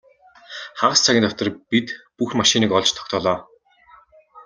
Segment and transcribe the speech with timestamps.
[0.79, 3.37] Хагас цагийн дотор бид бүх машиныг олж тогтоолоо.